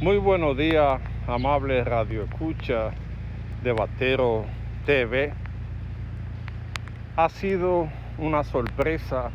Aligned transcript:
Muy 0.00 0.16
buenos 0.16 0.56
días, 0.56 0.98
amable 1.26 1.84
Radio 1.84 2.22
Escucha 2.24 2.90
de 3.62 3.72
Batero 3.72 4.46
TV. 4.86 5.30
Ha 7.16 7.28
sido 7.28 7.86
una 8.16 8.42
sorpresa 8.42 9.30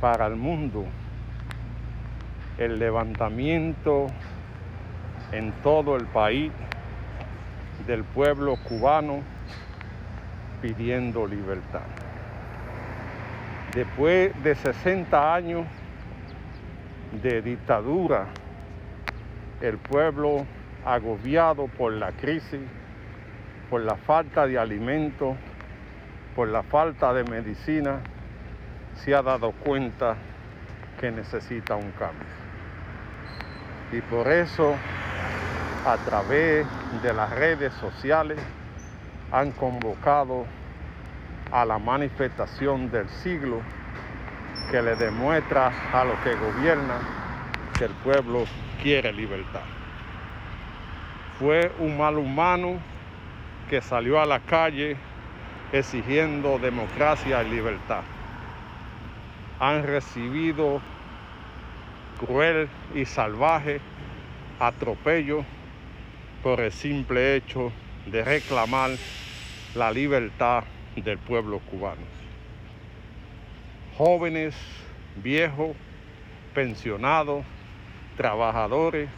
para 0.00 0.26
el 0.26 0.36
mundo 0.36 0.86
el 2.56 2.78
levantamiento 2.78 4.06
en 5.32 5.52
todo 5.62 5.96
el 5.96 6.06
país 6.06 6.50
del 7.86 8.02
pueblo 8.02 8.56
cubano 8.56 9.20
pidiendo 10.62 11.26
libertad. 11.26 11.84
Después 13.74 14.32
de 14.42 14.54
60 14.54 15.34
años 15.34 15.66
de 17.22 17.42
dictadura, 17.42 18.28
el 19.60 19.78
pueblo 19.78 20.46
agobiado 20.84 21.66
por 21.66 21.92
la 21.92 22.12
crisis, 22.12 22.60
por 23.68 23.82
la 23.82 23.96
falta 23.96 24.46
de 24.46 24.58
alimentos, 24.58 25.36
por 26.34 26.48
la 26.48 26.62
falta 26.62 27.12
de 27.12 27.24
medicina, 27.24 28.00
se 28.94 29.14
ha 29.14 29.22
dado 29.22 29.52
cuenta 29.52 30.16
que 30.98 31.10
necesita 31.10 31.76
un 31.76 31.90
cambio. 31.92 32.26
Y 33.92 34.00
por 34.02 34.28
eso, 34.28 34.74
a 35.84 35.96
través 35.98 36.66
de 37.02 37.12
las 37.12 37.30
redes 37.30 37.72
sociales, 37.74 38.38
han 39.32 39.52
convocado 39.52 40.46
a 41.52 41.64
la 41.64 41.78
manifestación 41.78 42.90
del 42.90 43.08
siglo 43.08 43.60
que 44.70 44.80
le 44.82 44.94
demuestra 44.96 45.72
a 45.92 46.04
los 46.04 46.18
que 46.20 46.34
gobiernan 46.36 47.19
que 47.80 47.86
el 47.86 47.92
pueblo 47.92 48.44
quiere 48.82 49.10
libertad. 49.10 49.62
Fue 51.38 51.72
un 51.78 51.96
mal 51.96 52.18
humano 52.18 52.78
que 53.70 53.80
salió 53.80 54.20
a 54.20 54.26
la 54.26 54.38
calle 54.40 54.98
exigiendo 55.72 56.58
democracia 56.58 57.42
y 57.42 57.48
libertad. 57.48 58.02
Han 59.60 59.82
recibido 59.84 60.82
cruel 62.18 62.68
y 62.94 63.06
salvaje 63.06 63.80
atropello 64.58 65.42
por 66.42 66.60
el 66.60 66.72
simple 66.72 67.34
hecho 67.34 67.72
de 68.04 68.22
reclamar 68.22 68.90
la 69.74 69.90
libertad 69.90 70.64
del 70.96 71.16
pueblo 71.16 71.60
cubano. 71.60 72.02
Jóvenes, 73.96 74.54
viejos, 75.16 75.74
pensionados, 76.52 77.42
trabajadores, 78.20 79.08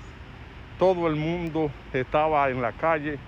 todo 0.78 1.08
el 1.08 1.17
mundo 1.17 1.72
estaba 1.92 2.48
en 2.50 2.62
la 2.62 2.70
calle 2.70 3.19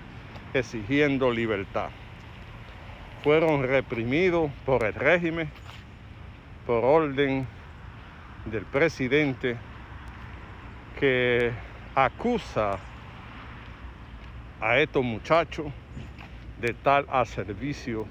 exigiendo 0.53 1.33
libertad. 1.33 1.89
Fueron 3.25 3.65
reprimidos 3.65 4.53
por 4.65 4.85
el 4.85 4.95
régimen, 4.95 5.51
por 6.65 6.85
orden 6.85 7.49
del 8.45 8.65
presidente 8.67 9.57
que 11.01 11.51
acusa 11.97 12.79
a 14.61 14.79
estos 14.79 15.03
muchachos 15.03 15.67
de 16.61 16.71
estar 16.71 17.05
al 17.09 17.27
servicio 17.27 18.07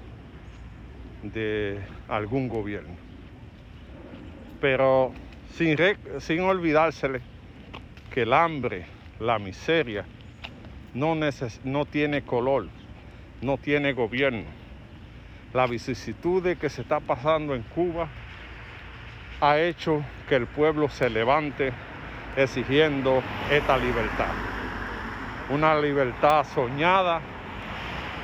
de 1.22 1.80
algún 2.08 2.50
gobierno. 2.50 2.94
Pero 4.60 5.14
sin, 5.54 5.78
sin 6.18 6.42
olvidársele 6.42 7.32
que 8.14 8.22
el 8.22 8.32
hambre, 8.32 8.86
la 9.18 9.40
miseria, 9.40 10.04
no, 10.94 11.16
no 11.64 11.84
tiene 11.84 12.22
color, 12.22 12.68
no 13.42 13.58
tiene 13.58 13.92
gobierno. 13.92 14.44
La 15.52 15.66
vicisitud 15.66 16.56
que 16.56 16.70
se 16.70 16.82
está 16.82 17.00
pasando 17.00 17.56
en 17.56 17.62
Cuba 17.62 18.06
ha 19.40 19.58
hecho 19.58 20.04
que 20.28 20.36
el 20.36 20.46
pueblo 20.46 20.88
se 20.88 21.10
levante 21.10 21.72
exigiendo 22.36 23.20
esta 23.50 23.76
libertad. 23.78 24.30
Una 25.50 25.74
libertad 25.80 26.46
soñada 26.54 27.20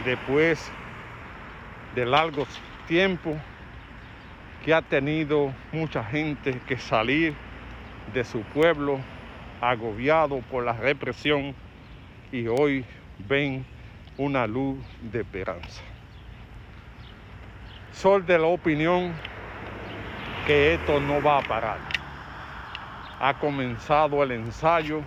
después 0.05 0.71
de 1.97 2.07
largos 2.07 2.47
tiempos 2.87 3.35
que 4.65 4.73
ha 4.73 4.83
tenido 4.83 5.53
mucha 5.73 6.05
gente 6.05 6.61
que 6.69 6.79
salir 6.79 7.35
de 8.15 8.23
su 8.23 8.43
pueblo 8.43 9.01
agobiado 9.61 10.41
por 10.51 10.65
la 10.65 10.73
represión 10.73 11.55
y 12.33 12.47
hoy 12.47 12.85
ven 13.29 13.65
una 14.17 14.47
luz 14.47 14.79
de 15.01 15.21
esperanza. 15.21 15.83
Soy 17.93 18.23
de 18.23 18.39
la 18.39 18.47
opinión 18.47 19.13
que 20.47 20.75
esto 20.75 21.01
no 21.01 21.23
va 21.23 21.39
a 21.39 21.43
parar. 21.43 21.79
Ha 23.21 23.35
comenzado 23.39 24.23
el 24.23 24.33
ensayo 24.33 25.03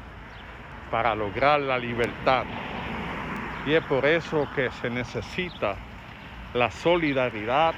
para 0.92 1.16
lograr 1.16 1.60
la 1.60 1.80
libertad 1.80 2.46
y 3.66 3.74
es 3.74 3.84
por 3.86 4.06
eso 4.06 4.48
que 4.56 4.70
se 4.72 4.90
necesita 4.90 5.76
la 6.54 6.70
solidaridad 6.70 7.74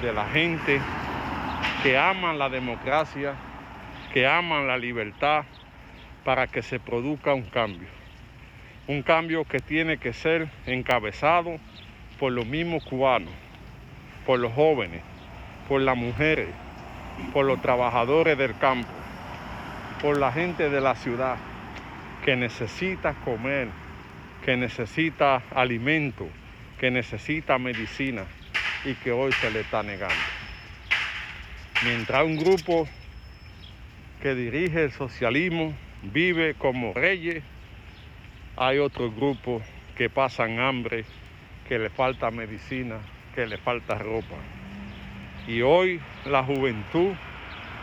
de 0.00 0.12
la 0.12 0.24
gente 0.26 0.80
que 1.82 1.98
aman 1.98 2.38
la 2.38 2.48
democracia, 2.48 3.34
que 4.12 4.26
aman 4.26 4.66
la 4.66 4.78
libertad, 4.78 5.44
para 6.24 6.46
que 6.46 6.62
se 6.62 6.80
produzca 6.80 7.34
un 7.34 7.42
cambio. 7.42 7.88
Un 8.86 9.02
cambio 9.02 9.44
que 9.44 9.60
tiene 9.60 9.98
que 9.98 10.12
ser 10.12 10.48
encabezado 10.66 11.58
por 12.18 12.32
los 12.32 12.46
mismos 12.46 12.84
cubanos, 12.84 13.32
por 14.26 14.38
los 14.38 14.52
jóvenes, 14.52 15.02
por 15.68 15.80
las 15.80 15.96
mujeres, 15.96 16.48
por 17.32 17.44
los 17.46 17.60
trabajadores 17.60 18.36
del 18.36 18.56
campo, 18.58 18.88
por 20.00 20.18
la 20.18 20.32
gente 20.32 20.70
de 20.70 20.80
la 20.80 20.94
ciudad 20.94 21.36
que 22.24 22.36
necesita 22.36 23.14
comer, 23.24 23.68
que 24.44 24.56
necesita 24.56 25.42
alimento, 25.54 26.26
que 26.78 26.90
necesita 26.90 27.58
medicina 27.58 28.24
y 28.84 28.94
que 28.94 29.12
hoy 29.12 29.32
se 29.32 29.50
le 29.50 29.60
está 29.60 29.82
negando. 29.82 30.14
Mientras 31.84 32.24
un 32.24 32.36
grupo 32.36 32.88
que 34.22 34.34
dirige 34.34 34.84
el 34.84 34.92
socialismo 34.92 35.74
vive 36.12 36.54
como 36.54 36.92
reyes, 36.92 37.42
hay 38.56 38.78
otros 38.78 39.14
grupos 39.14 39.62
que 39.96 40.10
pasan 40.10 40.60
hambre, 40.60 41.04
que 41.68 41.78
le 41.78 41.90
falta 41.90 42.30
medicina, 42.30 42.98
que 43.34 43.46
le 43.46 43.56
falta 43.58 43.96
ropa. 43.96 44.36
Y 45.46 45.62
hoy 45.62 46.00
la 46.24 46.42
juventud 46.44 47.12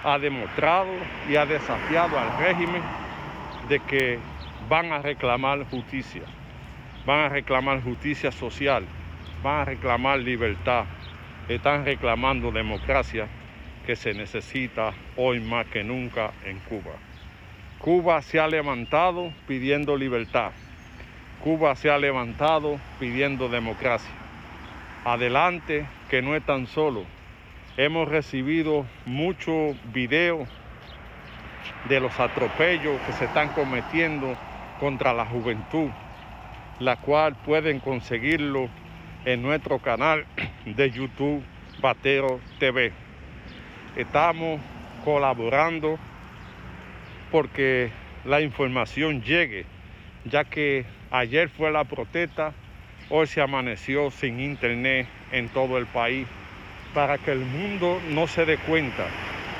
ha 0.04 0.18
demostrado 0.18 0.92
y 1.30 1.36
ha 1.36 1.46
desafiado 1.46 2.18
al 2.18 2.38
régimen 2.38 2.81
de 3.70 3.80
que 3.80 4.20
van 4.70 4.92
a 4.92 5.00
reclamar 5.00 5.64
justicia, 5.66 6.24
van 7.06 7.20
a 7.20 7.30
reclamar 7.30 7.81
justicia 7.81 8.31
social, 8.31 8.86
van 9.44 9.62
a 9.62 9.66
reclamar 9.66 10.20
libertad, 10.20 10.86
están 11.48 11.86
reclamando 11.86 12.52
democracia 12.52 13.28
que 13.86 13.96
se 13.96 14.14
necesita 14.14 14.94
hoy 15.18 15.40
más 15.40 15.66
que 15.68 15.84
nunca 15.84 16.31
en 16.46 16.60
Cuba. 16.60 16.94
Cuba 17.81 18.22
se 18.22 18.40
ha 18.40 18.47
levantado 18.47 19.34
pidiendo 19.47 19.97
libertad. 19.97 20.52
Cuba 21.44 21.75
se 21.75 21.90
ha 21.90 21.97
levantado 21.97 22.80
pidiendo 23.00 23.50
democracia. 23.50 24.12
Adelante, 25.03 25.88
que 26.08 26.22
no 26.22 26.36
es 26.36 26.46
tan 26.46 26.68
solo. 26.68 27.06
Hemos 27.78 28.08
recibido 28.08 28.86
muchos 29.08 29.75
videos 29.92 30.47
de 31.90 32.00
los 32.00 32.19
atropellos 32.19 33.02
que 33.02 33.14
se 33.14 33.25
están 33.25 33.50
cometiendo 33.50 34.38
contra 34.80 35.12
la 35.12 35.25
juventud, 35.25 35.89
la 36.80 36.98
cual 36.98 37.33
pueden 37.33 37.80
conseguirlo 37.80 38.69
en 39.25 39.42
nuestro 39.42 39.80
canal 39.80 40.28
de 40.66 40.92
YouTube 40.92 41.44
Batero 41.81 42.42
TV. 42.60 42.94
Estamos 43.95 44.62
colaborando 45.04 45.98
porque 47.31 47.92
la 48.25 48.42
información 48.42 49.24
llegue, 49.24 49.66
ya 50.25 50.44
que 50.44 50.86
ayer 51.10 51.50
fue 51.50 51.72
la 51.72 51.86
protesta, 51.86 52.54
hoy 53.10 53.25
se 53.25 53.42
amaneció 53.42 54.12
sin 54.12 54.39
internet 54.39 55.07
en 55.31 55.48
todo 55.50 55.78
el 55.78 55.88
país, 55.88 56.28
para 56.94 57.18
que 57.18 57.31
el 57.31 57.39
mundo 57.39 58.01
no 58.10 58.28
se 58.28 58.45
dé 58.45 58.57
cuenta 58.57 59.07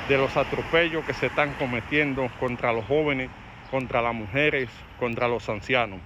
de 0.08 0.18
los 0.18 0.36
atropellos 0.36 1.04
que 1.06 1.14
se 1.14 1.26
están 1.26 1.54
cometiendo 1.54 2.30
contra 2.38 2.72
los 2.72 2.84
jóvenes, 2.84 3.30
contra 3.70 4.02
las 4.02 4.14
mujeres, 4.14 4.68
contra 4.98 5.28
los 5.28 5.48
ancianos. 5.48 6.00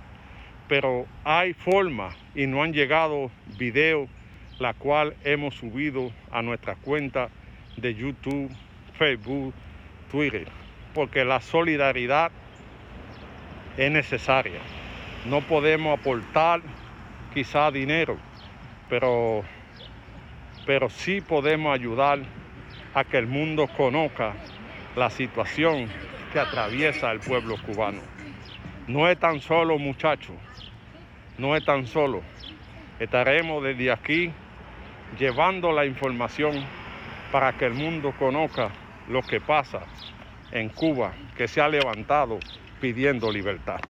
Pero 0.68 1.06
hay 1.24 1.52
forma 1.52 2.10
y 2.34 2.46
no 2.46 2.62
han 2.62 2.72
llegado 2.72 3.30
videos, 3.58 4.08
la 4.60 4.72
cual 4.72 5.16
hemos 5.24 5.54
subido 5.54 6.12
a 6.30 6.42
nuestra 6.42 6.76
cuenta 6.76 7.28
de 7.76 7.94
YouTube, 7.94 8.50
Facebook, 8.98 9.52
Twitter 10.10 10.46
porque 10.96 11.26
la 11.26 11.40
solidaridad 11.40 12.32
es 13.76 13.90
necesaria. 13.90 14.60
No 15.26 15.42
podemos 15.42 16.00
aportar 16.00 16.62
quizá 17.34 17.70
dinero, 17.70 18.16
pero, 18.88 19.44
pero 20.64 20.88
sí 20.88 21.20
podemos 21.20 21.74
ayudar 21.74 22.20
a 22.94 23.04
que 23.04 23.18
el 23.18 23.26
mundo 23.26 23.68
conozca 23.76 24.32
la 24.96 25.10
situación 25.10 25.86
que 26.32 26.40
atraviesa 26.40 27.12
el 27.12 27.20
pueblo 27.20 27.56
cubano. 27.66 28.00
No 28.88 29.06
es 29.06 29.18
tan 29.18 29.40
solo, 29.40 29.78
muchachos, 29.78 30.36
no 31.36 31.54
es 31.56 31.64
tan 31.66 31.86
solo. 31.86 32.22
Estaremos 32.98 33.62
desde 33.62 33.92
aquí 33.92 34.32
llevando 35.18 35.72
la 35.72 35.84
información 35.84 36.54
para 37.30 37.52
que 37.52 37.66
el 37.66 37.74
mundo 37.74 38.14
conozca 38.18 38.70
lo 39.10 39.20
que 39.20 39.42
pasa 39.42 39.80
en 40.52 40.68
Cuba, 40.70 41.12
que 41.36 41.48
se 41.48 41.60
ha 41.60 41.68
levantado 41.68 42.38
pidiendo 42.80 43.30
libertad. 43.30 43.80